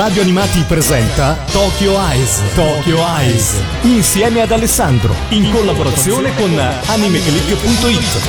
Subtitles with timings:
[0.00, 2.40] Radio Animati presenta Tokyo Eyes.
[2.54, 3.60] Tokyo Eyes.
[3.82, 5.14] Insieme ad Alessandro.
[5.28, 8.28] In collaborazione con animeclick.it.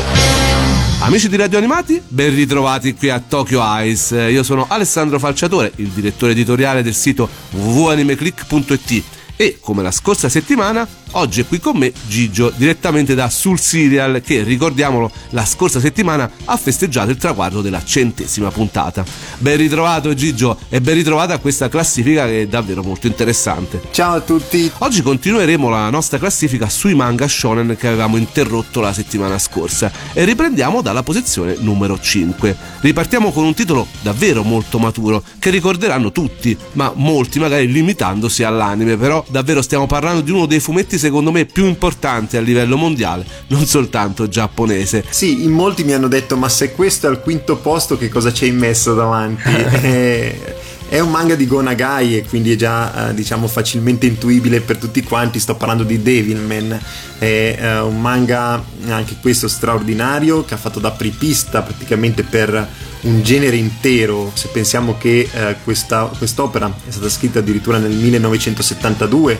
[0.99, 4.12] Amici di Radio Animati, ben ritrovati qui a Tokyo Eyes.
[4.12, 9.03] Io sono Alessandro Falciatore, il direttore editoriale del sito www.animeclick.it
[9.38, 14.21] e come la scorsa settimana Oggi è qui con me Gigio, direttamente da Sul Serial,
[14.23, 19.03] che ricordiamolo la scorsa settimana ha festeggiato il traguardo della centesima puntata.
[19.39, 23.81] Ben ritrovato Gigio e ben ritrovata questa classifica che è davvero molto interessante.
[23.91, 24.72] Ciao a tutti!
[24.80, 30.23] Oggi continueremo la nostra classifica sui manga shonen che avevamo interrotto la settimana scorsa e
[30.23, 32.55] riprendiamo dalla posizione numero 5.
[32.80, 38.95] Ripartiamo con un titolo davvero molto maturo che ricorderanno tutti, ma molti magari limitandosi all'anime,
[38.95, 43.26] però davvero stiamo parlando di uno dei fumetti secondo me più importante a livello mondiale,
[43.48, 45.04] non soltanto giapponese.
[45.09, 48.32] Sì, in molti mi hanno detto ma se questo è al quinto posto che cosa
[48.32, 49.50] ci hai messo davanti?
[49.82, 50.56] eh,
[50.88, 55.02] è un manga di Gonagai e quindi è già eh, diciamo facilmente intuibile per tutti
[55.02, 55.40] quanti.
[55.40, 56.80] Sto parlando di Devilman,
[57.18, 62.68] è eh, un manga anche questo straordinario che ha fatto da prepista praticamente per
[63.02, 64.31] un genere intero.
[64.36, 69.40] Se pensiamo che eh, questa, quest'opera è stata scritta addirittura nel 1972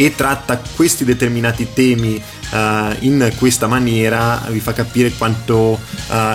[0.00, 2.56] e tratta questi determinati temi uh,
[3.00, 5.78] in questa maniera vi fa capire quanto uh,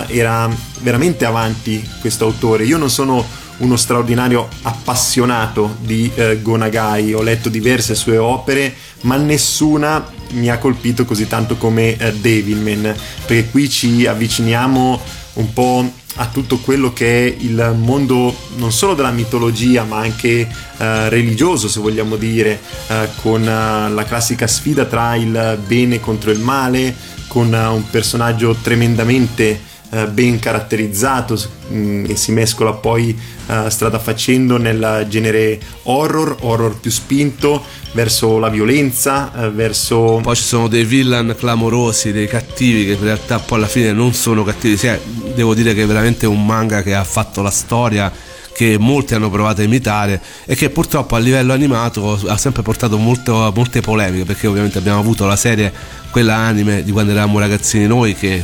[0.07, 2.65] era veramente avanti questo autore.
[2.65, 3.25] Io non sono
[3.59, 10.57] uno straordinario appassionato di uh, Gonagai, ho letto diverse sue opere, ma nessuna mi ha
[10.57, 12.93] colpito così tanto come Devilman,
[13.25, 15.01] perché qui ci avviciniamo
[15.35, 20.47] un po' a tutto quello che è il mondo non solo della mitologia ma anche
[20.77, 26.31] eh, religioso se vogliamo dire eh, con eh, la classica sfida tra il bene contro
[26.31, 26.95] il male
[27.27, 33.69] con eh, un personaggio tremendamente eh, ben caratterizzato mh, mm, e si mescola poi uh,
[33.69, 40.19] strada facendo nel genere horror, horror più spinto verso la violenza, uh, verso...
[40.23, 44.13] Poi ci sono dei villain clamorosi, dei cattivi che in realtà poi alla fine non
[44.13, 44.89] sono cattivi, sì,
[45.35, 48.11] devo dire che è veramente un manga che ha fatto la storia
[48.53, 52.97] che molti hanno provato a imitare e che purtroppo a livello animato ha sempre portato
[52.97, 57.87] molto, molte polemiche perché ovviamente abbiamo avuto la serie quella anime di quando eravamo ragazzini
[57.87, 58.43] noi che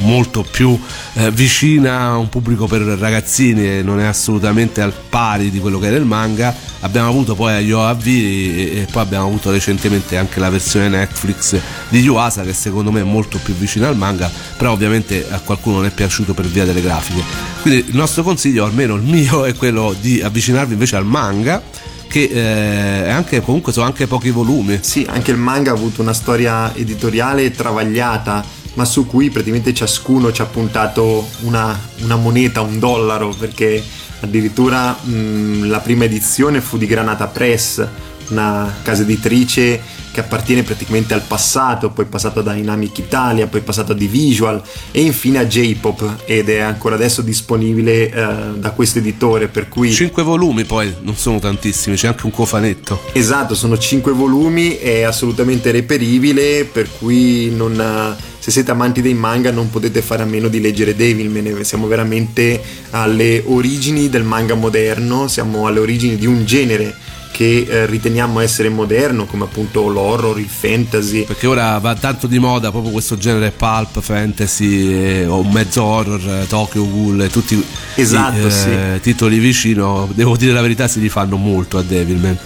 [0.00, 0.76] molto più
[1.14, 5.78] eh, vicina a un pubblico per ragazzini e non è assolutamente al pari di quello
[5.78, 6.52] che era il manga.
[6.80, 11.56] Abbiamo avuto poi Yoav e, e poi abbiamo avuto recentemente anche la versione Netflix
[11.88, 15.76] di Yuasa che secondo me è molto più vicina al manga però ovviamente a qualcuno
[15.76, 19.54] non è piaciuto per via delle grafiche quindi il nostro consiglio almeno il mio è
[19.54, 21.62] quello di avvicinarvi invece al manga
[22.08, 24.78] che eh, anche, comunque sono anche pochi volumi.
[24.80, 30.32] Sì, anche il manga ha avuto una storia editoriale travagliata, ma su cui praticamente ciascuno
[30.32, 33.82] ci ha puntato una, una moneta, un dollaro, perché
[34.20, 37.86] addirittura mh, la prima edizione fu di Granata Press,
[38.30, 39.80] una casa editrice
[40.18, 43.94] che appartiene praticamente al passato, poi è passato da Dynamic Italia, poi è passato a
[43.94, 49.68] D-Visual e infine a J-Pop ed è ancora adesso disponibile eh, da questo editore per
[49.68, 49.92] cui...
[49.92, 53.00] 5 volumi poi, non sono tantissimi, c'è anche un cofanetto.
[53.12, 59.52] Esatto, sono 5 volumi, è assolutamente reperibile per cui non se siete amanti dei manga
[59.52, 65.28] non potete fare a meno di leggere Devilman, siamo veramente alle origini del manga moderno,
[65.28, 66.96] siamo alle origini di un genere
[67.30, 71.24] che eh, riteniamo essere moderno, come appunto l'horror, il fantasy.
[71.24, 76.20] Perché ora va tanto di moda proprio questo genere pulp, fantasy eh, o mezzo horror,
[76.28, 77.62] eh, Tokyo Ghoul tutti
[77.94, 79.00] esatto, i eh, sì.
[79.00, 80.08] titoli vicino.
[80.12, 82.36] Devo dire la verità, si rifanno molto a Devilman.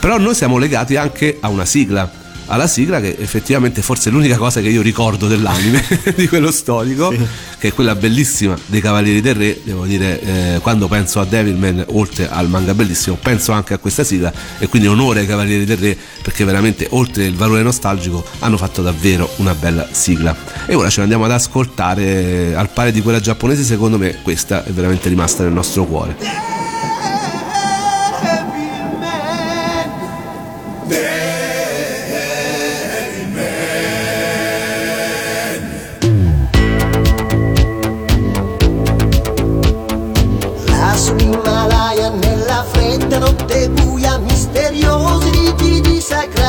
[0.00, 4.36] Però noi siamo legati anche a una sigla alla sigla che effettivamente forse è l'unica
[4.36, 5.84] cosa che io ricordo dell'anime
[6.14, 7.26] di quello storico sì.
[7.58, 9.60] che è quella bellissima dei Cavalieri del Re.
[9.62, 14.04] Devo dire eh, quando penso a Devilman oltre al manga bellissimo penso anche a questa
[14.04, 18.56] sigla e quindi onore ai Cavalieri del Re perché veramente oltre il valore nostalgico hanno
[18.56, 20.36] fatto davvero una bella sigla.
[20.66, 24.70] E ora ce l'andiamo ad ascoltare al pari di quella giapponese secondo me questa è
[24.70, 26.53] veramente rimasta nel nostro cuore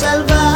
[0.00, 0.51] male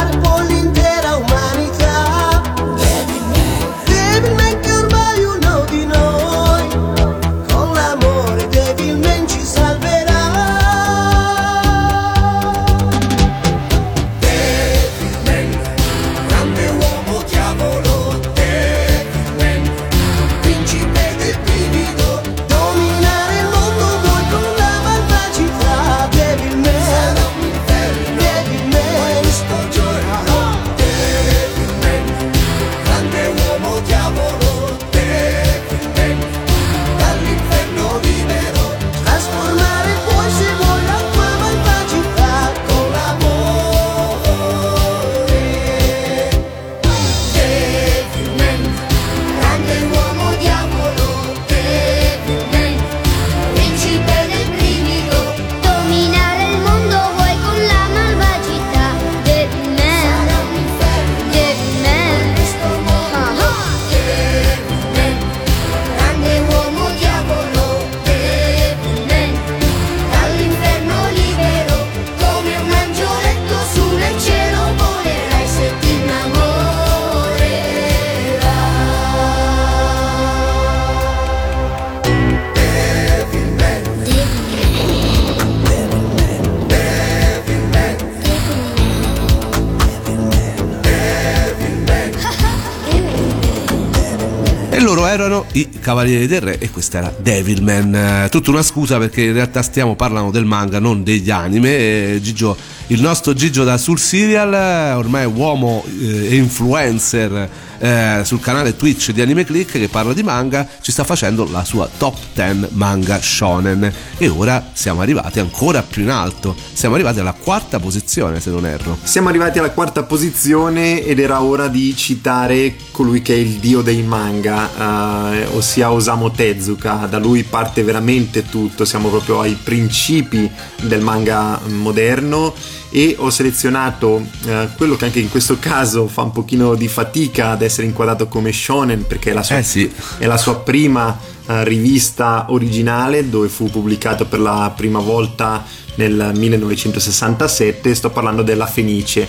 [95.56, 97.94] i Cavalieri del Re e questa era Devilman.
[97.94, 102.18] Eh, Tutta una scusa perché in realtà stiamo parlando del manga, non degli anime.
[102.20, 102.56] Gigio,
[102.88, 108.76] il nostro Gigio da Sul Serial, eh, ormai uomo eh, e influencer eh, sul canale
[108.76, 112.68] Twitch di Anime Click che parla di manga, ci sta facendo la sua top 10
[112.70, 113.92] manga shonen.
[114.18, 116.54] E ora siamo arrivati ancora più in alto.
[116.72, 118.98] Siamo arrivati alla quarta posizione, se non erro.
[119.02, 123.82] Siamo arrivati alla quarta posizione ed era ora di citare colui che è il dio
[123.82, 127.06] dei manga, eh, ossia Osamu Tezuka.
[127.08, 130.50] Da lui parte veramente tutto, siamo proprio ai principi
[130.82, 132.54] del manga moderno
[132.90, 137.50] e ho selezionato eh, quello che anche in questo caso fa un pochino di fatica
[137.50, 139.92] ad essere inquadrato come shonen perché è la sua, Eh sì.
[140.18, 145.64] è la sua prima eh, rivista originale dove fu pubblicato per la prima volta
[145.96, 149.28] nel 1967 sto parlando della Fenice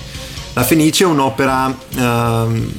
[0.54, 2.72] la Fenice è un'opera ehm,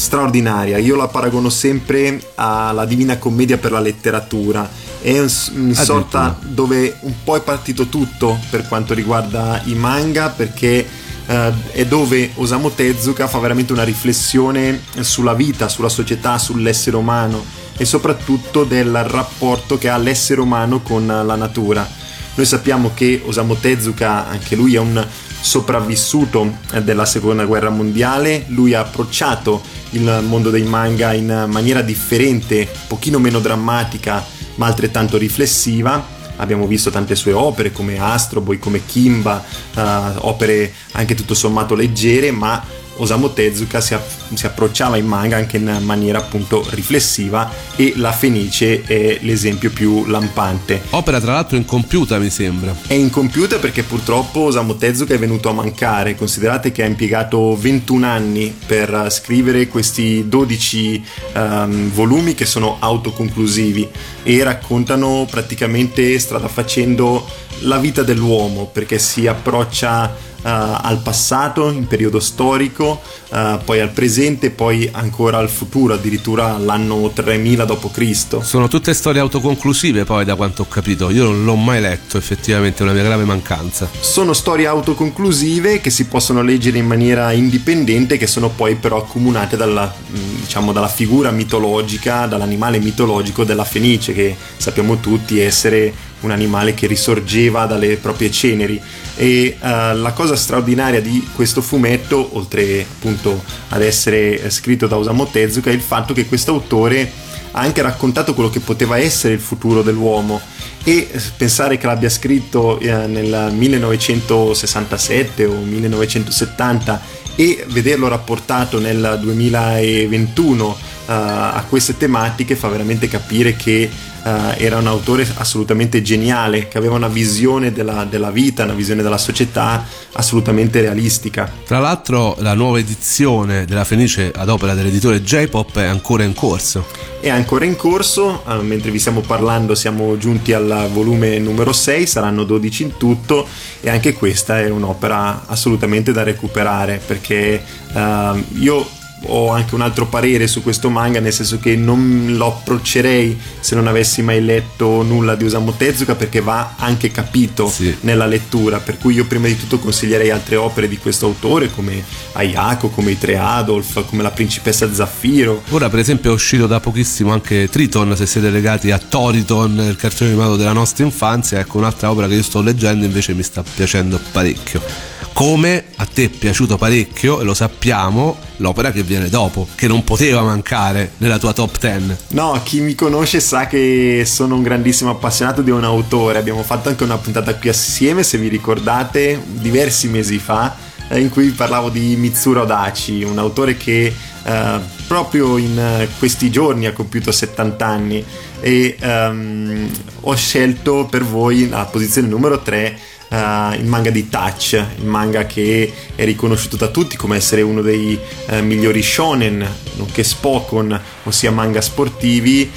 [0.00, 0.78] straordinaria.
[0.78, 4.68] Io la paragono sempre alla Divina Commedia per la letteratura.
[5.00, 10.30] È un, un sorta dove un po' è partito tutto per quanto riguarda i manga
[10.30, 10.86] perché
[11.26, 17.44] eh, è dove Osamu Tezuka fa veramente una riflessione sulla vita, sulla società, sull'essere umano
[17.76, 21.86] e soprattutto del rapporto che ha l'essere umano con la natura.
[22.34, 25.06] Noi sappiamo che Osamu Tezuka, anche lui è un
[25.40, 31.82] sopravvissuto eh, della seconda guerra mondiale, lui ha approcciato il mondo dei manga in maniera
[31.82, 34.24] differente, un pochino meno drammatica,
[34.56, 36.18] ma altrettanto riflessiva.
[36.36, 39.44] Abbiamo visto tante sue opere come Astro Boy, come Kimba,
[39.74, 39.82] eh,
[40.18, 42.62] opere anche tutto sommato leggere, ma
[43.00, 48.12] Osamu Tezuka si, app- si approcciava in manga anche in maniera appunto riflessiva e la
[48.12, 50.82] Fenice è l'esempio più lampante.
[50.90, 52.76] Opera tra l'altro incompiuta, mi sembra.
[52.86, 56.14] È incompiuta perché purtroppo Osamu Tezuka è venuto a mancare.
[56.14, 63.88] Considerate che ha impiegato 21 anni per scrivere questi 12 ehm, volumi che sono autoconclusivi
[64.22, 67.26] e raccontano praticamente strada facendo
[67.60, 73.90] la vita dell'uomo perché si approccia Uh, al passato in periodo storico, uh, poi al
[73.90, 78.42] presente, poi ancora al futuro, addirittura all'anno 3000 d.C.
[78.42, 81.10] Sono tutte storie autoconclusive, poi, da quanto ho capito.
[81.10, 83.90] Io non l'ho mai letto, effettivamente, è una mia grave mancanza.
[84.00, 89.58] Sono storie autoconclusive che si possono leggere in maniera indipendente, che sono poi però accomunate
[89.58, 96.74] dalla, diciamo, dalla figura mitologica, dall'animale mitologico della Fenice, che sappiamo tutti essere un animale
[96.74, 98.80] che risorgeva dalle proprie ceneri.
[99.16, 105.28] E uh, la cosa straordinaria di questo fumetto oltre appunto ad essere scritto da Osamu
[105.30, 109.40] Tezuka è il fatto che questo autore ha anche raccontato quello che poteva essere il
[109.40, 110.40] futuro dell'uomo.
[110.82, 120.64] E pensare che l'abbia scritto eh, nel 1967 o 1970 e vederlo rapportato nel 2021
[120.66, 123.90] uh, a queste tematiche fa veramente capire che eh,
[124.22, 129.18] era un autore assolutamente geniale, che aveva una visione della, della vita, una visione della
[129.18, 131.50] società assolutamente realistica.
[131.64, 136.86] Tra l'altro la nuova edizione della Fenice ad opera dell'editore J-Pop è ancora in corso.
[137.20, 142.06] È ancora in corso, eh, mentre vi stiamo parlando siamo giunti al volume numero 6,
[142.06, 143.46] saranno 12 in tutto
[143.80, 147.62] e anche questa è un'opera assolutamente da recuperare perché
[147.92, 152.46] eh, io ho anche un altro parere su questo manga, nel senso che non lo
[152.46, 157.94] approccerei se non avessi mai letto nulla di Osamu Tezuka perché va anche capito Sì.
[158.00, 162.02] nella lettura, per cui io prima di tutto consiglierei altre opere di questo autore come
[162.32, 165.62] Ayako, come i Tre Adolf, come la Principessa Zaffiro.
[165.70, 169.96] Ora per esempio è uscito da pochissimo anche Triton, se siete legati a Toriton, il
[169.96, 173.62] cartone animato della nostra infanzia, ecco un'altra opera che io sto leggendo invece mi sta
[173.62, 175.09] piacendo parecchio.
[175.40, 180.04] Come a te è piaciuto parecchio, e lo sappiamo, l'opera che viene dopo, che non
[180.04, 182.16] poteva mancare nella tua top 10.
[182.32, 186.36] No, chi mi conosce sa che sono un grandissimo appassionato di un autore.
[186.36, 190.76] Abbiamo fatto anche una puntata qui assieme, se vi ricordate, diversi mesi fa,
[191.08, 196.50] eh, in cui parlavo di Mitsuro Daci, un autore che eh, proprio in eh, questi
[196.50, 198.22] giorni ha compiuto 70 anni
[198.60, 202.98] e ehm, ho scelto per voi la posizione numero 3
[203.30, 207.80] eh, il manga di Touch, il manga che è riconosciuto da tutti come essere uno
[207.80, 212.70] dei eh, migliori shonen, nonché Spokon, ossia manga sportivi,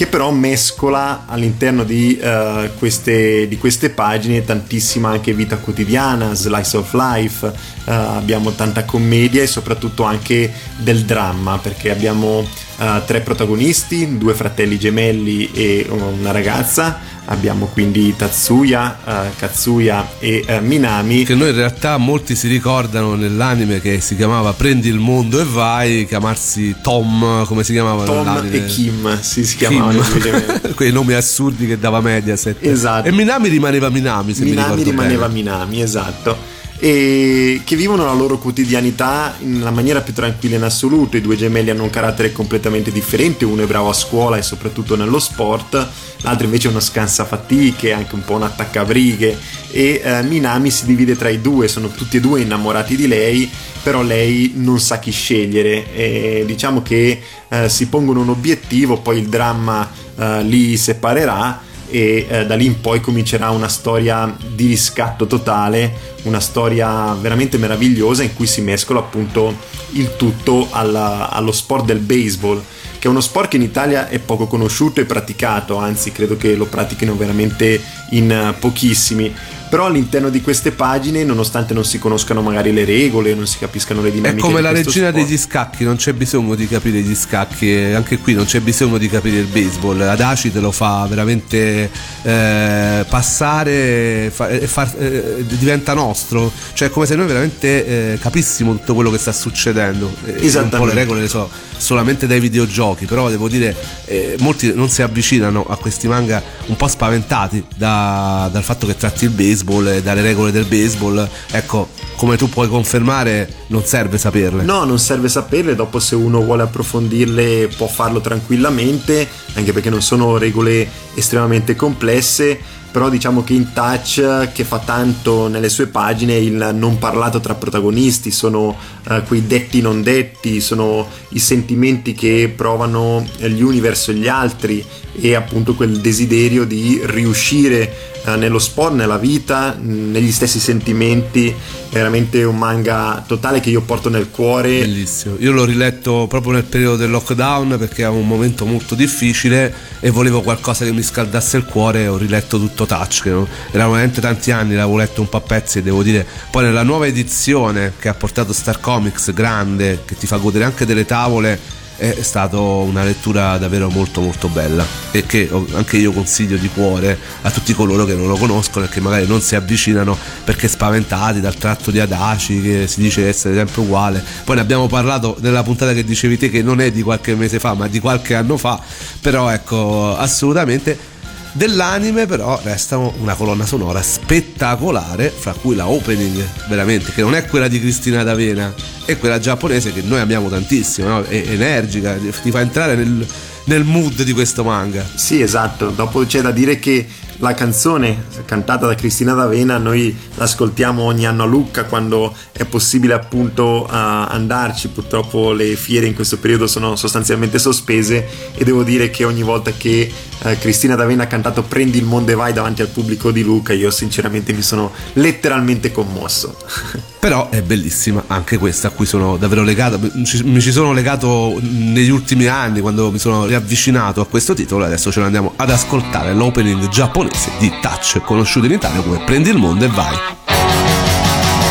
[0.00, 6.78] che però mescola all'interno di, eh, queste, di queste pagine tantissima anche vita quotidiana, slice
[6.78, 12.48] of life, eh, abbiamo tanta commedia e soprattutto anche del dramma, perché abbiamo
[12.80, 20.42] eh, tre protagonisti, due fratelli gemelli e una ragazza, abbiamo quindi Tatsuya, eh, Katsuya e
[20.46, 21.24] eh, Minami.
[21.24, 25.44] Che noi in realtà molti si ricordano nell'anime che si chiamava Prendi il mondo e
[25.44, 28.56] vai, chiamarsi Tom, come si chiamava Tom nell'anime?
[28.56, 30.02] e Kim si, si chiamavano
[30.74, 32.64] quei nomi assurdi che dava Mediaset.
[32.64, 33.06] Esatto.
[33.06, 35.34] E Minami rimaneva Minami, se mi Minami rimaneva bene.
[35.34, 36.58] Minami, esatto.
[36.82, 41.18] E che vivono la loro quotidianità nella maniera più tranquilla in assoluto.
[41.18, 44.96] I due gemelli hanno un carattere completamente differente, uno è bravo a scuola e soprattutto
[44.96, 45.88] nello sport,
[46.22, 49.38] l'altro invece è uno scansafatiche, anche un po' un attaccabrighe.
[49.72, 53.50] E eh, Minami si divide tra i due, sono tutti e due innamorati di lei,
[53.82, 55.92] però lei non sa chi scegliere.
[55.94, 57.20] E diciamo che
[57.50, 62.66] eh, si pongono un obiettivo, poi il dramma eh, li separerà e eh, da lì
[62.66, 65.92] in poi comincerà una storia di riscatto totale,
[66.22, 69.54] una storia veramente meravigliosa in cui si mescola appunto
[69.92, 72.62] il tutto alla- allo sport del baseball,
[72.98, 76.54] che è uno sport che in Italia è poco conosciuto e praticato, anzi credo che
[76.54, 77.80] lo pratichino veramente
[78.10, 79.34] in eh, pochissimi.
[79.70, 84.02] Però all'interno di queste pagine, nonostante non si conoscano magari le regole, non si capiscano
[84.02, 85.24] le È dinamiche come di la regina sport.
[85.24, 89.08] degli scacchi, non c'è bisogno di capire gli scacchi, anche qui non c'è bisogno di
[89.08, 90.00] capire il baseball.
[90.00, 91.88] Adaci te lo fa veramente
[92.22, 98.72] eh, passare fa- far- eh, diventa nostro, cioè è come se noi veramente eh, capissimo
[98.72, 100.12] tutto quello che sta succedendo.
[100.24, 100.94] Eh, Un po' Esattamente.
[100.94, 101.48] le regole le so
[101.80, 106.76] solamente dai videogiochi, però devo dire, eh, molti non si avvicinano a questi manga un
[106.76, 111.26] po' spaventati da- dal fatto che tratti il baseball e dalle regole del baseball.
[111.50, 114.62] Ecco, come tu puoi confermare, non serve saperle.
[114.62, 120.02] No, non serve saperle, dopo se uno vuole approfondirle può farlo tranquillamente, anche perché non
[120.02, 122.58] sono regole estremamente complesse,
[122.90, 127.54] però diciamo che in Touch che fa tanto nelle sue pagine il non parlato tra
[127.54, 128.76] protagonisti, sono
[129.08, 134.84] eh, quei detti non detti, sono i sentimenti che provano gli uni verso gli altri
[135.12, 141.48] e appunto quel desiderio di riuscire nello sport, nella vita, negli stessi sentimenti.
[141.48, 144.80] È veramente un manga totale che io porto nel cuore.
[144.80, 145.36] Bellissimo.
[145.38, 150.10] Io l'ho riletto proprio nel periodo del lockdown perché era un momento molto difficile e
[150.10, 154.50] volevo qualcosa che mi scaldasse il cuore ho riletto tutto Touch, che erano veramente tanti
[154.50, 158.08] anni, l'avevo letto un po' a pezzi e devo dire, poi nella nuova edizione che
[158.08, 161.58] ha portato Star Comics grande, che ti fa godere anche delle tavole,
[162.00, 167.18] è stata una lettura davvero molto molto bella e che anche io consiglio di cuore
[167.42, 171.42] a tutti coloro che non lo conoscono e che magari non si avvicinano perché spaventati
[171.42, 174.24] dal tratto di Adaci che si dice essere sempre uguale.
[174.44, 177.58] Poi ne abbiamo parlato nella puntata che dicevi te che non è di qualche mese
[177.58, 178.80] fa ma di qualche anno fa.
[179.20, 181.18] Però ecco assolutamente
[181.52, 187.44] dell'anime però resta una colonna sonora spettacolare fra cui la opening veramente che non è
[187.46, 188.72] quella di Cristina D'Avena
[189.04, 191.22] è quella giapponese che noi amiamo tantissimo no?
[191.22, 193.26] è energica ti fa entrare nel,
[193.64, 195.90] nel mood di questo manga Sì, esatto.
[195.90, 197.06] Dopo c'è da dire che
[197.40, 203.14] la canzone cantata da Cristina D'Avena noi l'ascoltiamo ogni anno a Lucca quando è possibile
[203.14, 204.88] appunto eh, andarci.
[204.88, 209.72] Purtroppo le fiere in questo periodo sono sostanzialmente sospese e devo dire che ogni volta
[209.72, 213.42] che eh, Cristina D'Avena ha cantato Prendi il mondo e vai davanti al pubblico di
[213.42, 216.56] Luca, io sinceramente mi sono letteralmente commosso.
[217.19, 220.93] Però è bellissima anche questa a cui sono davvero legato, mi ci- mi ci sono
[220.93, 225.53] legato negli ultimi anni quando mi sono riavvicinato a questo titolo e adesso ce l'andiamo
[225.55, 230.15] ad ascoltare, l'opening giapponese di Touch, conosciuto in Italia come Prendi il mondo e vai.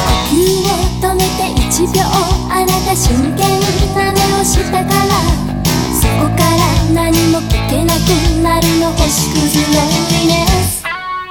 [0.06, 0.68] 呼吸を
[1.00, 1.26] 止めて
[1.60, 2.02] 1秒
[2.50, 3.44] あなた真剣
[3.94, 4.94] な目をしたから
[5.94, 6.58] そこから
[6.92, 7.98] 何も聞けなく
[8.42, 10.82] なるの星屑ロンリネス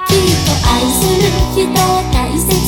[0.06, 2.67] きっと愛する人を大切に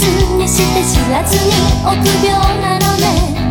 [0.51, 1.53] して知らずに
[1.85, 3.50] 臆病なのね。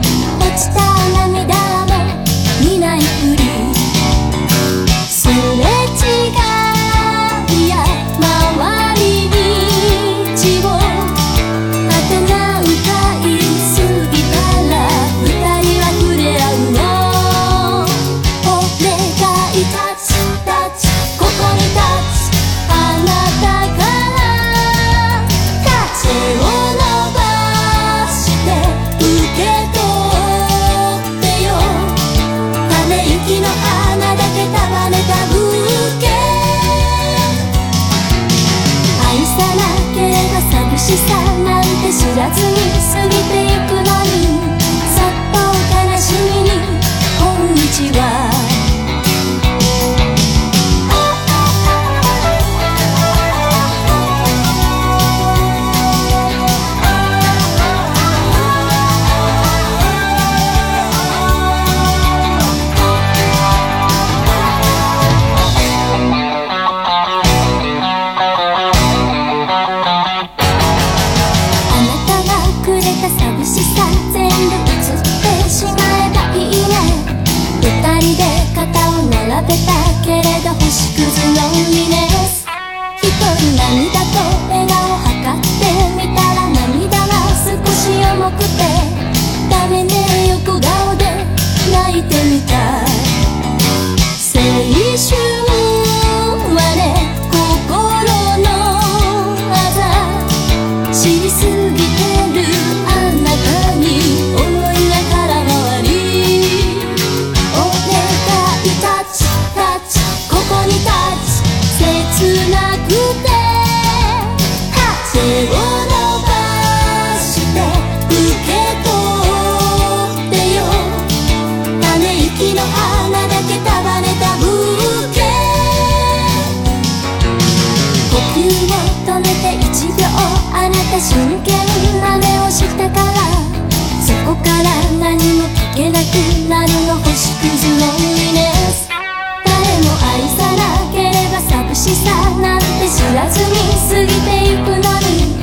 [142.00, 143.56] しさなんて知らずに
[143.90, 145.36] 過ぎてゆくのに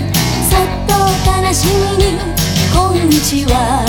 [0.49, 0.93] そっと
[1.31, 2.19] 悲しみに
[2.73, 3.85] こんにちは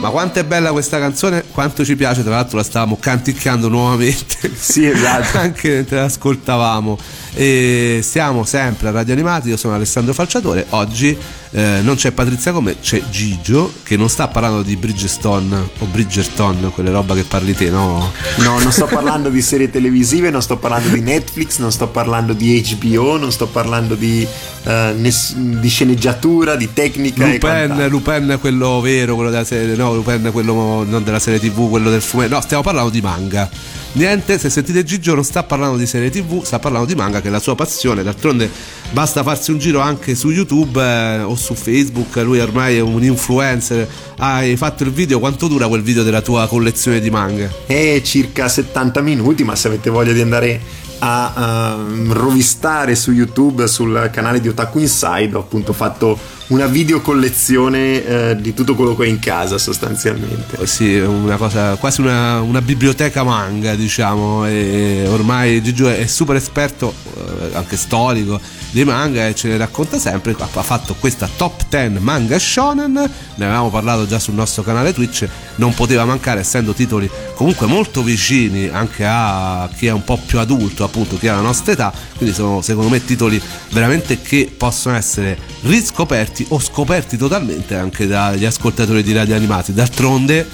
[0.00, 4.50] Ma quanto è bella questa canzone, quanto ci piace, tra l'altro la stavamo canticchiando nuovamente.
[4.54, 5.38] Sì, esatto.
[5.38, 6.98] Anche mentre l'ascoltavamo.
[7.37, 10.67] E siamo sempre a Radio Animati, io sono Alessandro Falciatore.
[10.69, 11.17] Oggi
[11.51, 15.85] eh, non c'è Patrizia con me, c'è Gigio che non sta parlando di Bridgestone o
[15.85, 18.09] Bridgerton, quelle roba che parli te, no?
[18.37, 22.31] No, non sto parlando di serie televisive, non sto parlando di Netflix, non sto parlando
[22.31, 24.25] di HBO, non sto parlando di,
[24.63, 27.25] eh, ness- di sceneggiatura, di tecnica.
[27.25, 27.87] e Lupin.
[27.89, 32.01] Lupin quello vero, quello della serie, no, Lupin quello non della serie TV, quello del
[32.01, 32.35] fumetto.
[32.35, 33.49] No, stiamo parlando di manga.
[33.95, 37.29] Niente, se sentite Gigio non sta parlando di serie TV, sta parlando di manga che
[37.29, 38.03] è la sua passione.
[38.03, 38.51] D'altronde
[38.91, 43.01] basta farsi un giro anche su YouTube eh, o su Facebook, lui ormai è un
[43.01, 43.87] influencer.
[44.17, 47.49] Hai fatto il video, quanto dura quel video della tua collezione di manga?
[47.65, 50.59] È circa 70 minuti, ma se avete voglia di andare
[50.99, 57.01] a ehm, rovistare su YouTube sul canale di Otaku Inside ho appunto fatto una video
[57.01, 60.57] collezione eh, di tutto quello che ho in casa sostanzialmente.
[60.61, 64.45] Eh Sì, una cosa, quasi una, una biblioteca manga, diciamo.
[64.45, 68.39] E ormai Gigio è super esperto, eh, anche storico,
[68.75, 70.35] dei manga e ce ne racconta sempre.
[70.37, 75.25] Ha fatto questa top 10 manga shonen, ne avevamo parlato già sul nostro canale Twitch,
[75.55, 80.39] non poteva mancare essendo titoli comunque molto vicini anche a chi è un po' più
[80.39, 84.97] adulto, appunto chi ha la nostra età, quindi sono secondo me titoli veramente che possono
[84.97, 89.73] essere riscoperti o scoperti totalmente anche dagli ascoltatori di radio animati.
[89.73, 90.45] D'altronde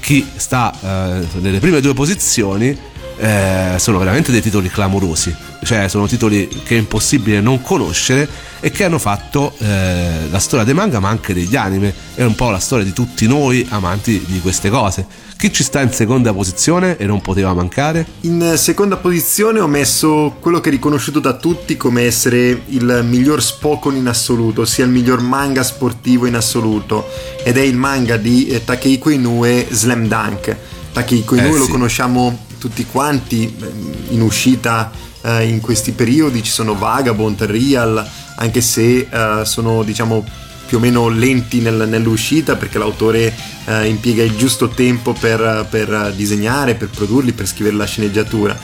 [0.00, 2.76] chi sta eh, nelle prime due posizioni
[3.18, 5.47] eh, sono veramente dei titoli clamorosi.
[5.64, 8.28] Cioè sono titoli che è impossibile non conoscere
[8.60, 12.34] e che hanno fatto eh, la storia dei manga ma anche degli anime, è un
[12.34, 15.26] po' la storia di tutti noi amanti di queste cose.
[15.38, 18.04] Chi ci sta in seconda posizione e non poteva mancare?
[18.22, 23.40] In seconda posizione ho messo quello che è riconosciuto da tutti come essere il miglior
[23.40, 27.08] Spokon in assoluto, ossia il miglior manga sportivo in assoluto,
[27.44, 30.56] ed è il manga di eh, Takehiko Inoue Slam Dunk.
[30.92, 31.70] Takehiko Inoue Eh, lo sì.
[31.70, 34.90] conosciamo tutti quanti, ehm, in uscita
[35.28, 40.24] eh, in questi periodi ci sono Vagabond, Real, anche se eh, sono diciamo
[40.66, 46.12] più o meno lenti nel- nell'uscita perché l'autore eh, impiega il giusto tempo per, per
[46.14, 48.56] disegnare, per produrli, per scrivere la sceneggiatura.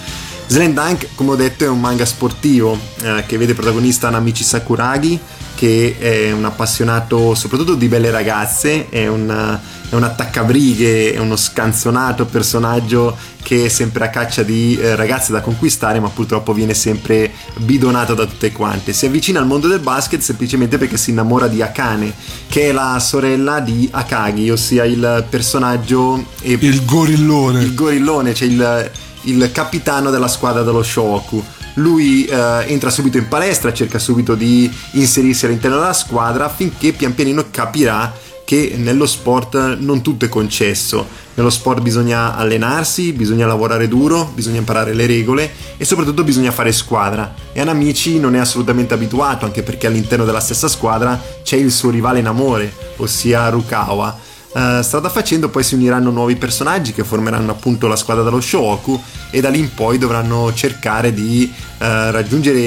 [0.46, 5.18] Slam Dunk, come ho detto, è un manga sportivo eh, che vede protagonista Namichi Sakuragi,
[5.54, 9.58] che è un appassionato soprattutto di belle ragazze, è un,
[9.94, 15.30] è un attaccabrighe, è uno scanzonato personaggio che è sempre a caccia di eh, ragazze
[15.30, 18.92] da conquistare, ma purtroppo viene sempre bidonato da tutte quante.
[18.92, 22.12] Si avvicina al mondo del basket semplicemente perché si innamora di Akane,
[22.48, 27.62] che è la sorella di Akagi, ossia il personaggio e Il gorillone.
[27.62, 28.90] il gorillone, cioè il,
[29.22, 31.44] il capitano della squadra dello Shoku.
[31.74, 37.14] Lui eh, entra subito in palestra, cerca subito di inserirsi all'interno della squadra finché pian
[37.14, 38.12] pianino capirà
[38.44, 41.06] che nello sport non tutto è concesso.
[41.34, 46.70] Nello sport bisogna allenarsi, bisogna lavorare duro, bisogna imparare le regole e soprattutto bisogna fare
[46.70, 47.34] squadra.
[47.52, 51.90] E Anamici non è assolutamente abituato, anche perché all'interno della stessa squadra c'è il suo
[51.90, 54.32] rivale in amore, ossia Rukawa.
[54.56, 59.02] Eh, strada facendo poi si uniranno nuovi personaggi che formeranno appunto la squadra dello Shoku
[59.30, 62.60] e da lì in poi dovranno cercare di eh, raggiungere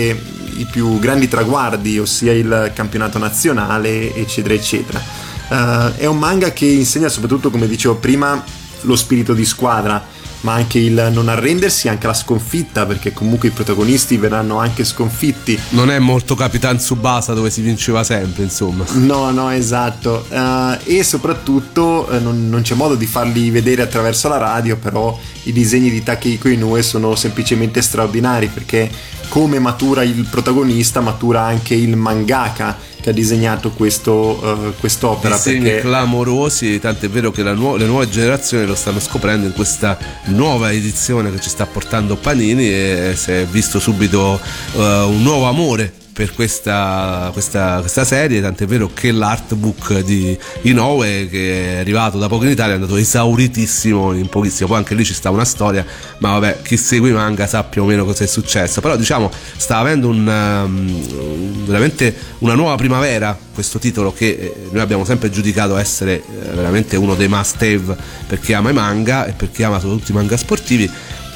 [0.58, 5.02] i più grandi traguardi, ossia il campionato nazionale, eccetera, eccetera.
[5.50, 8.44] Eh, è un manga che insegna soprattutto, come dicevo prima,
[8.82, 10.04] lo spirito di squadra,
[10.42, 15.60] ma anche il non arrendersi, anche la sconfitta, perché comunque i protagonisti verranno anche sconfitti
[15.70, 18.86] Non è molto Capitan Tsubasa dove si vinceva sempre, insomma.
[18.94, 20.26] No, no, esatto.
[20.30, 25.18] Eh, e soprattutto eh, non, non c'è modo di farli vedere attraverso la radio, però
[25.44, 28.90] i disegni di Takehiko Inoue sono semplicemente straordinari perché
[29.30, 35.36] come matura il protagonista, matura anche il mangaka che ha disegnato questo, eh, quest'opera.
[35.36, 39.54] Disegni Perché clamorosi, tant'è vero che la nuo- le nuove generazioni lo stanno scoprendo in
[39.54, 44.40] questa nuova edizione che ci sta portando Panini e si è visto subito
[44.74, 51.28] eh, un nuovo amore per questa, questa, questa serie, tant'è vero che l'artbook di Inoue
[51.30, 55.06] che è arrivato da poco in Italia è andato esauritissimo in pochissimo, poi anche lì
[55.06, 55.86] ci sta una storia,
[56.18, 59.30] ma vabbè chi segue i manga sa più o meno cosa è successo, però diciamo
[59.58, 65.32] sta avendo un, um, veramente una nuova primavera questo titolo che eh, noi abbiamo sempre
[65.32, 67.96] giudicato essere eh, veramente uno dei must have
[68.28, 70.88] per chi ama i manga e per chi ama soprattutto i manga sportivi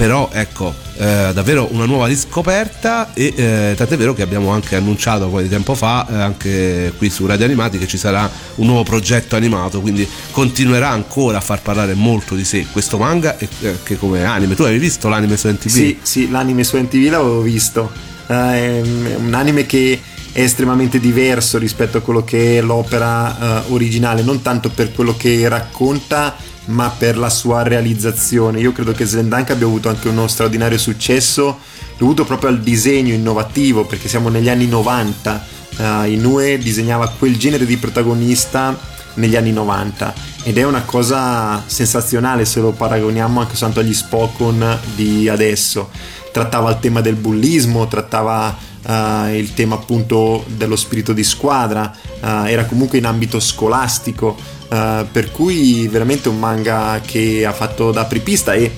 [0.02, 5.30] però ecco eh, davvero una nuova riscoperta e eh, tant'è vero che abbiamo anche annunciato
[5.40, 9.36] di tempo fa eh, anche qui su Radio Animati che ci sarà un nuovo progetto
[9.36, 13.96] animato quindi continuerà ancora a far parlare molto di sé questo manga e eh, che
[14.00, 15.68] come anime tu avevi visto l'anime su NTV?
[15.68, 17.92] Sì, sì, l'anime su NTV l'avevo visto.
[18.26, 18.82] Eh, è
[19.18, 24.42] un anime che è estremamente diverso rispetto a quello che è l'opera eh, originale, non
[24.42, 28.60] tanto per quello che racconta, ma per la sua realizzazione.
[28.60, 31.60] Io credo che Slendank abbia avuto anche uno straordinario successo
[31.97, 35.45] dovuto proprio al disegno innovativo, perché siamo negli anni 90.
[35.78, 38.78] Eh, Inoue disegnava quel genere di protagonista
[39.15, 44.80] negli anni 90 ed è una cosa sensazionale se lo paragoniamo anche soltanto agli Spokon
[44.95, 45.89] di adesso.
[46.32, 48.56] Trattava il tema del bullismo, trattava
[48.88, 54.38] eh, il tema appunto dello spirito di squadra, eh, era comunque in ambito scolastico,
[54.70, 58.72] eh, per cui veramente un manga che ha fatto da apripista e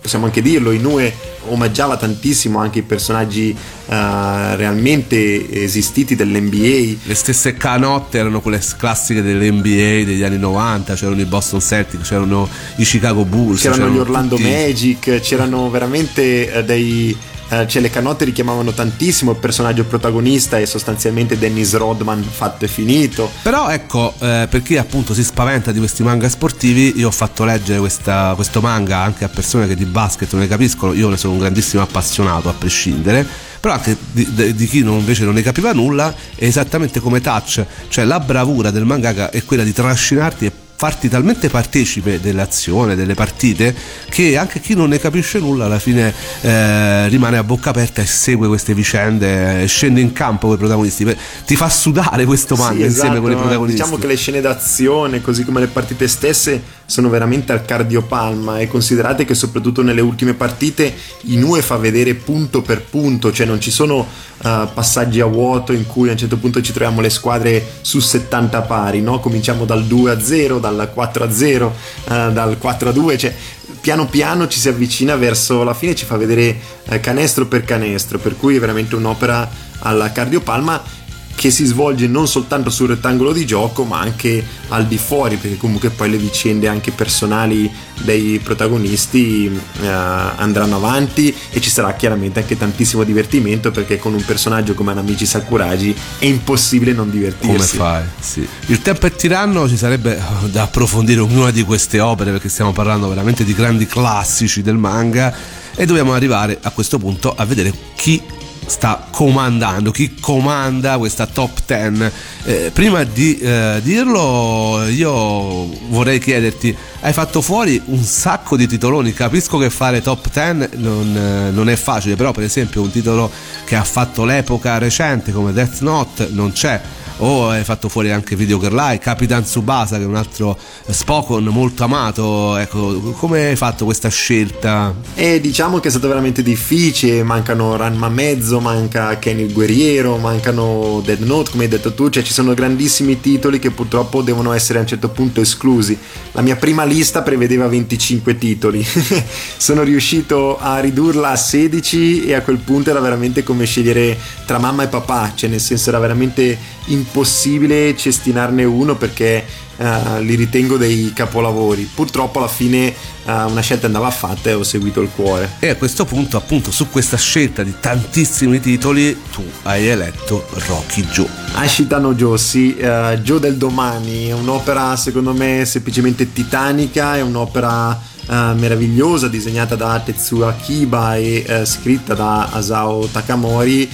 [0.00, 1.12] possiamo anche dirlo, Inoue
[1.48, 9.22] omaggiava tantissimo anche i personaggi eh, realmente esistiti dell'NBA, Le stesse canotte erano quelle classiche
[9.22, 14.36] dell'NBA degli anni 90, c'erano i Boston Celtics, c'erano i Chicago Bulls, c'erano gli Orlando
[14.36, 17.16] tutti- Magic, c'erano veramente dei...
[17.52, 22.68] eh, cioè le canotte richiamavano tantissimo il personaggio protagonista e sostanzialmente Dennis Rodman fatto e
[22.68, 23.30] finito.
[23.42, 27.44] Però ecco, eh, per chi appunto si spaventa di questi manga sportivi, io ho fatto
[27.44, 31.16] leggere questa- questo manga anche a persone che di basket non ne capiscono, io ne
[31.18, 33.26] sono un grandissimo appassionato a prescindere,
[33.60, 37.20] però anche di, di- di chi non- invece non ne capiva nulla, è esattamente come
[37.20, 42.96] Touch, cioè la bravura del mangaka è quella di trascinarti e farti talmente partecipe dell'azione,
[42.96, 43.72] delle partite,
[44.08, 48.04] che anche chi non ne capisce nulla alla fine eh, rimane a bocca aperta e
[48.04, 51.16] segue queste vicende, eh, scende in campo con i protagonisti,
[51.46, 53.80] ti fa sudare questo manga Sì, insieme con i esatto, protagonisti.
[53.80, 56.60] Diciamo che le scene d'azione, così come le partite stesse,
[56.92, 62.60] sono veramente al cardiopalma e considerate che soprattutto nelle ultime partite Inoue fa vedere punto
[62.60, 64.06] per punto, cioè non ci sono
[64.44, 67.98] eh, passaggi a vuoto in cui a un certo punto ci troviamo le squadre su
[67.98, 69.20] 70 pari, no?
[69.20, 71.74] cominciamo dal 2 a 0, dal 4 a 0,
[72.04, 73.34] eh, dal 4 a 2, cioè
[73.80, 76.54] piano piano ci si avvicina verso la fine, ci fa vedere
[76.90, 81.00] eh, canestro per canestro, per cui è veramente un'opera alla cardiopalma
[81.34, 85.56] che si svolge non soltanto sul rettangolo di gioco ma anche al di fuori perché
[85.56, 87.70] comunque poi le vicende anche personali
[88.02, 89.46] dei protagonisti
[89.80, 94.92] eh, andranno avanti e ci sarà chiaramente anche tantissimo divertimento perché con un personaggio come
[94.92, 98.04] Anamichi Sakuragi è impossibile non Come divertirsi fai?
[98.18, 98.48] Sì.
[98.66, 102.72] Il tempo è tiranno, ci sarebbe eh, da approfondire ognuna di queste opere perché stiamo
[102.72, 105.34] parlando veramente di grandi classici del manga
[105.74, 108.22] e dobbiamo arrivare a questo punto a vedere chi
[108.66, 112.12] sta comandando, chi comanda questa top 10.
[112.44, 119.12] Eh, prima di eh, dirlo io vorrei chiederti, hai fatto fuori un sacco di titoloni,
[119.12, 123.30] capisco che fare top 10 non, eh, non è facile, però per esempio un titolo
[123.64, 126.80] che ha fatto l'epoca recente come Death Note non c'è
[127.22, 130.58] o hai fatto fuori anche Video Girl Capitan Tsubasa che è un altro
[130.88, 132.56] Spokon molto amato.
[132.56, 134.94] Ecco come hai fatto questa scelta?
[135.14, 141.00] E diciamo che è stato veramente difficile, mancano Ranma Mezzo, manca Kenny il Guerriero, mancano
[141.04, 144.78] Dead Note, come hai detto tu, cioè ci sono grandissimi titoli che purtroppo devono essere
[144.78, 145.96] a un certo punto esclusi.
[146.32, 148.84] La mia prima lista prevedeva 25 titoli,
[149.56, 154.58] sono riuscito a ridurla a 16 e a quel punto era veramente come scegliere tra
[154.58, 159.44] mamma e papà, cioè nel senso era veramente impossibile cestinarne uno perché
[159.76, 161.88] eh, li ritengo dei capolavori.
[161.92, 165.50] Purtroppo alla fine eh, una scelta andava fatta e ho seguito il cuore.
[165.58, 171.04] e a questo punto appunto su questa scelta di tantissimi titoli tu hai eletto Rocky
[171.06, 177.16] Joe Ashita no Joe, sì, eh, Joe del domani, è un'opera secondo me semplicemente titanica,
[177.16, 183.90] è un'opera eh, meravigliosa disegnata da Tetsuya Akiba e eh, scritta da Asao Takamori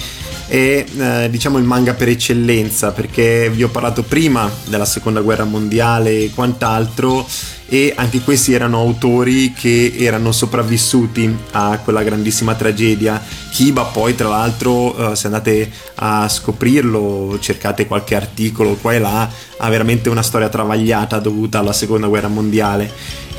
[0.49, 5.43] è eh, diciamo il manga per eccellenza perché vi ho parlato prima della seconda guerra
[5.43, 7.27] mondiale e quant'altro
[7.71, 13.23] e anche questi erano autori che erano sopravvissuti a quella grandissima tragedia.
[13.51, 19.29] Kiba poi tra l'altro eh, se andate a scoprirlo, cercate qualche articolo qua e là,
[19.57, 22.91] ha veramente una storia travagliata dovuta alla seconda guerra mondiale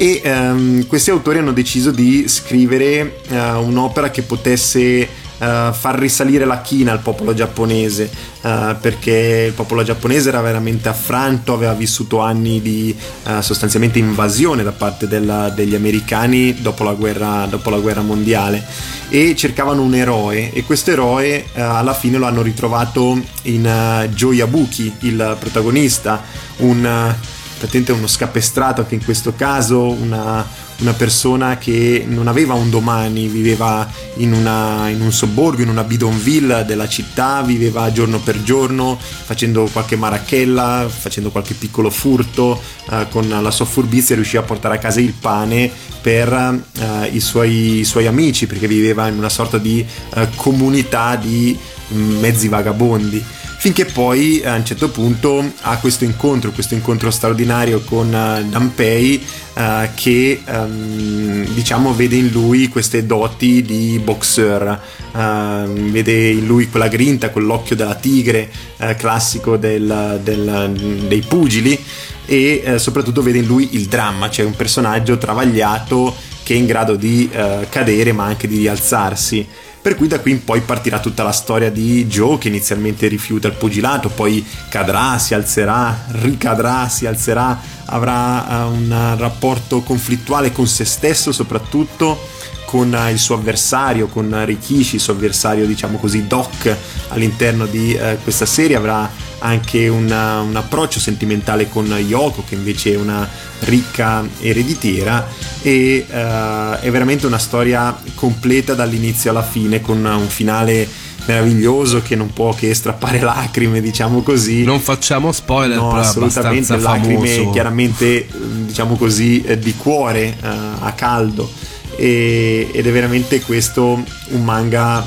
[0.03, 5.07] e ehm, questi autori hanno deciso di scrivere eh, un'opera che potesse
[5.41, 8.11] eh, far risalire la china al popolo giapponese
[8.43, 12.95] eh, perché il popolo giapponese era veramente affranto, aveva vissuto anni di
[13.27, 18.65] eh, sostanzialmente invasione da parte della- degli americani dopo la, guerra, dopo la guerra mondiale
[19.09, 24.95] e cercavano un eroe e questo eroe alla fine lo hanno ritrovato in Joe Yabuki,
[25.01, 26.23] il protagonista,
[26.59, 27.15] un
[27.61, 30.47] praticamente uno scapestrato anche in questo caso, una,
[30.81, 35.85] una persona che non aveva un domani, viveva in, una- in un sobborgo, in una
[35.85, 43.07] bidonville della città, viveva giorno per giorno facendo qualche marachella, facendo qualche piccolo furto, eh,
[43.11, 47.81] con la sua furbizia riusciva a portare a casa il pane per eh, i, suoi,
[47.81, 51.57] i suoi amici, perché viveva in una sorta di eh, comunità di
[51.93, 53.23] mm, mezzi vagabondi
[53.61, 59.23] finché poi a un certo punto ha questo incontro, questo incontro straordinario con eh, Danpei
[59.53, 64.81] eh, che ehm, diciamo vede in lui queste doti di boxer,
[65.15, 71.79] ehm, vede in lui quella grinta, quell'occhio della tigre eh, classico del- del- dei pugili
[72.25, 76.65] e eh, soprattutto vede in lui il dramma, cioè un personaggio travagliato che è in
[76.65, 79.47] grado di eh, cadere ma anche di rialzarsi.
[79.83, 83.49] Per cui da qui in poi partirà tutta la storia di Joe che inizialmente rifiuta
[83.49, 90.67] il pugilato, poi cadrà, si alzerà, ricadrà, si alzerà, avrà eh, un rapporto conflittuale con
[90.67, 92.29] se stesso soprattutto,
[92.67, 96.77] con eh, il suo avversario, con Rikishi, il suo avversario diciamo così doc
[97.09, 102.93] all'interno di eh, questa serie, avrà anche una- un approccio sentimentale con Yoko che invece
[102.93, 103.29] è una
[103.61, 105.27] ricca ereditiera
[105.63, 110.89] e eh, è veramente una storia completa dall'inizio alla fine con un finale
[111.27, 114.65] meraviglioso che non può che strappare lacrime diciamo così.
[114.65, 117.51] Non facciamo spoiler no però assolutamente lacrime famoso.
[117.51, 118.27] chiaramente
[118.67, 120.47] diciamo così eh, di cuore eh,
[120.81, 121.51] a caldo.
[121.97, 125.07] E- ed è veramente questo un manga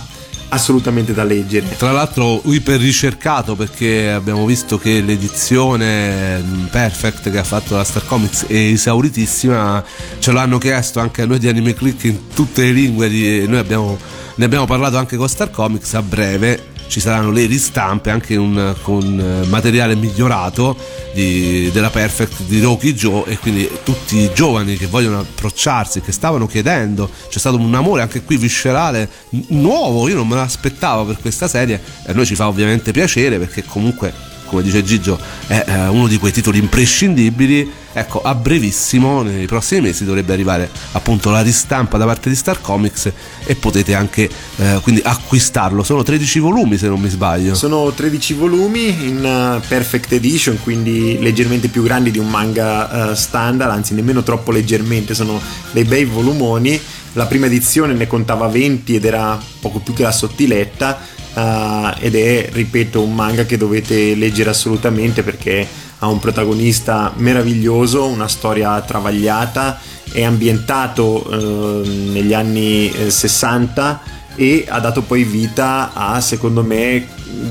[0.54, 1.76] assolutamente da leggere.
[1.78, 8.06] Tra l'altro iper ricercato perché abbiamo visto che l'edizione Perfect che ha fatto la Star
[8.06, 9.84] Comics è esauritissima,
[10.20, 13.58] ce l'hanno chiesto anche a noi di Anime Click in tutte le lingue, di, noi
[13.58, 13.98] abbiamo,
[14.36, 18.76] ne abbiamo parlato anche con Star Comics a breve ci saranno le ristampe anche un,
[18.82, 20.76] con eh, materiale migliorato
[21.14, 26.12] di, della Perfect di Rocky Joe e quindi tutti i giovani che vogliono approcciarsi, che
[26.12, 29.10] stavano chiedendo, c'è stato un amore anche qui viscerale
[29.50, 33.38] nuovo, io non me l'aspettavo per questa serie e a noi ci fa ovviamente piacere
[33.40, 37.82] perché comunque come dice Gigio è eh, uno di quei titoli imprescindibili.
[37.96, 42.60] Ecco a brevissimo nei prossimi mesi dovrebbe arrivare appunto la ristampa da parte di Star
[42.60, 43.12] Comics
[43.46, 45.84] e potete anche eh, quindi acquistarlo.
[45.84, 47.56] Sono 13 volumi se non mi sbaglio.
[47.56, 53.14] Sono 13 volumi in uh, perfect edition quindi leggermente più grandi di un manga uh,
[53.16, 55.16] standard anzi nemmeno troppo leggermente.
[55.16, 56.80] Sono dei bei volumoni.
[57.16, 61.00] La prima edizione ne contava 20 ed era poco più che la sottiletta
[61.34, 65.68] Uh, ed è, ripeto, un manga che dovete leggere assolutamente perché
[66.00, 69.80] ha un protagonista meraviglioso, una storia travagliata,
[70.12, 74.02] è ambientato uh, negli anni eh, 60
[74.36, 77.08] e ha dato poi vita a, secondo me,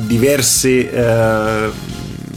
[0.07, 1.73] diverse uh,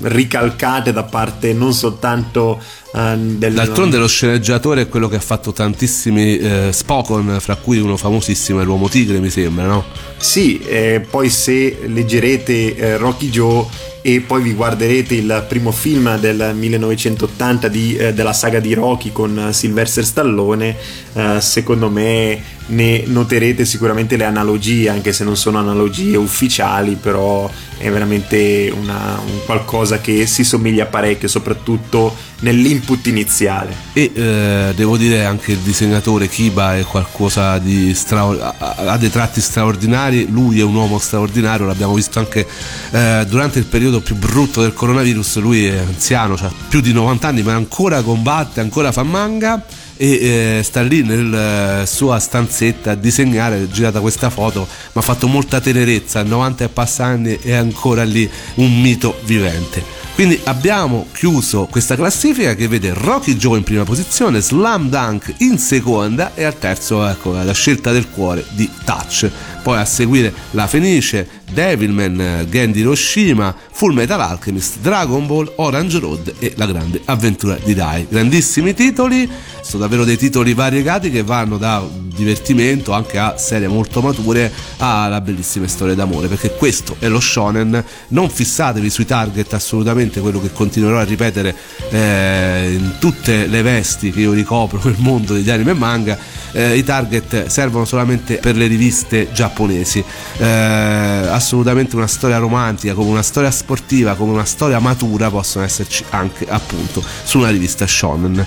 [0.06, 3.54] ricalcate da parte non soltanto uh, del...
[3.54, 8.62] D'altronde lo sceneggiatore è quello che ha fatto tantissimi eh, Spokon, fra cui uno famosissimo
[8.62, 9.86] è l'Uomo Tigre, mi sembra, no?
[10.18, 13.66] Sì, eh, poi se leggerete eh, Rocky Joe
[14.02, 19.12] e poi vi guarderete il primo film del 1980 di, eh, della saga di Rocky
[19.12, 20.76] con Sylvester Stallone,
[21.14, 27.50] eh, secondo me ne noterete sicuramente le analogie, anche se non sono analogie ufficiali, però
[27.88, 33.76] è veramente una, un qualcosa che si somiglia parecchio, soprattutto nell'input iniziale.
[33.94, 39.40] E eh, devo dire anche il disegnatore Kiba è qualcosa di straordinario, ha dei tratti
[39.40, 42.48] straordinari, lui è un uomo straordinario, l'abbiamo visto anche
[42.92, 47.28] eh, durante il periodo più brutto del coronavirus, lui è anziano, ha più di 90
[47.28, 49.64] anni, ma ancora combatte, ancora fa manga
[49.98, 55.02] e eh, sta lì nella eh, sua stanzetta a disegnare, girata questa foto, mi ha
[55.02, 60.04] fatto molta tenerezza, 90 e passa anni è ancora lì un mito vivente.
[60.16, 65.58] Quindi abbiamo chiuso questa classifica che vede Rocky Joe in prima posizione, Slam Dunk in
[65.58, 69.30] seconda e al terzo ecco la scelta del cuore di Touch.
[69.62, 76.34] Poi a seguire La Fenice, Devilman, Gendy Hiroshima, Full Metal Alchemist, Dragon Ball, Orange Road
[76.40, 78.08] e La Grande Avventura di Dai.
[78.10, 79.30] Grandissimi titoli,
[79.62, 81.84] sono davvero dei titoli variegati che vanno da
[82.16, 87.84] divertimento anche a serie molto mature alla bellissime storie d'amore perché questo è lo shonen
[88.10, 91.54] non fissatevi sui target assolutamente quello che continuerò a ripetere
[91.90, 96.18] eh, in tutte le vesti che io ricopro nel mondo degli anime e manga
[96.56, 100.04] eh, i target servono solamente per le riviste giapponesi
[100.38, 106.04] eh, assolutamente una storia romantica come una storia sportiva come una storia matura possono esserci
[106.12, 108.46] anche appunto su una rivista shonen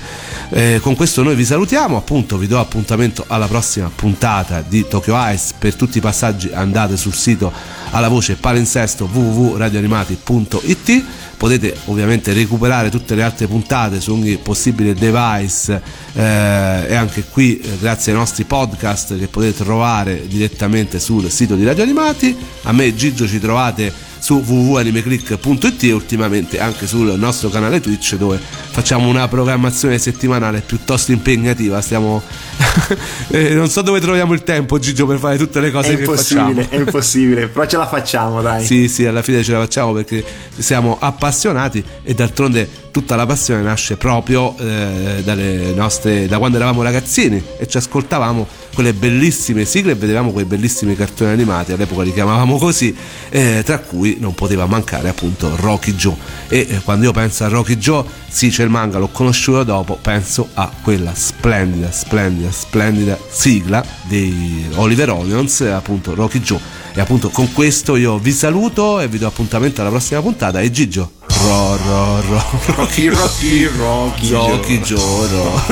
[0.50, 5.14] eh, con questo noi vi salutiamo appunto vi do appuntamento alla prossima puntata di Tokyo
[5.32, 5.54] Ice.
[5.58, 7.52] Per tutti i passaggi andate sul sito
[7.90, 11.04] alla voce palinsesto www.radioanimati.it.
[11.36, 15.80] Potete ovviamente recuperare tutte le altre puntate su ogni possibile device
[16.12, 21.56] eh, e anche qui eh, grazie ai nostri podcast che potete trovare direttamente sul sito
[21.56, 22.36] di Radio Animati.
[22.62, 28.38] A me Gigio ci trovate su www.animeclick.it e ultimamente anche sul nostro canale Twitch dove
[28.38, 31.80] facciamo una programmazione settimanale piuttosto impegnativa.
[31.80, 32.22] Stiamo
[33.28, 36.04] eh, non so dove troviamo il tempo, Gigio, per fare tutte le cose è che
[36.04, 36.60] facciamo.
[36.68, 38.64] È impossibile, però ce la facciamo, dai.
[38.64, 40.24] Sì, sì, alla fine ce la facciamo perché
[40.56, 46.82] siamo appassionati e d'altronde tutta la passione nasce proprio eh, dalle nostre, da quando eravamo
[46.82, 48.46] ragazzini e ci ascoltavamo
[48.78, 52.94] quelle bellissime sigle e vedevamo quei bellissimi cartoni animati, all'epoca li chiamavamo così,
[53.28, 56.14] eh, tra cui non poteva mancare appunto Rocky Joe.
[56.46, 59.98] E eh, quando io penso a Rocky Joe, sì c'è il manga, l'ho conosciuto dopo,
[60.00, 66.60] penso a quella splendida, splendida, splendida sigla di Oliver Onions, appunto Rocky Joe.
[66.94, 70.70] E appunto con questo io vi saluto e vi do appuntamento alla prossima puntata e
[70.70, 71.14] Gigio.
[71.26, 72.44] Ro, ro, ro,
[72.76, 75.26] Rocky, Rocky, Rocky, Rocky Joe.
[75.26, 75.62] ro.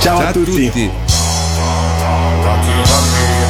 [0.00, 0.64] Ciao, Ciao a tutti.
[0.64, 1.16] Rocky
[1.68, 3.47] è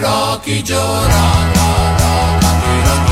[0.00, 1.10] Rocky Rocky
[1.52, 3.11] Rocky Rocky